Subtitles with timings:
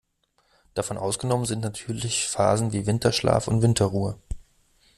[0.73, 4.17] Davon ausgenommen sind natürlich Phasen wie Winterschlaf und Winterruhe.